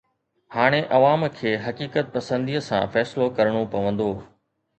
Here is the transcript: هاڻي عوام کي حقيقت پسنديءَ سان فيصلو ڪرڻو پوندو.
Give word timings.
هاڻي 0.55 0.79
عوام 0.95 1.21
کي 1.39 1.51
حقيقت 1.65 2.05
پسنديءَ 2.15 2.63
سان 2.69 2.83
فيصلو 2.97 3.29
ڪرڻو 3.37 3.63
پوندو. 3.77 4.11